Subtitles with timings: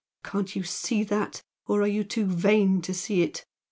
[0.23, 1.43] Can't you see that?
[1.67, 3.45] or are you too vain to see it?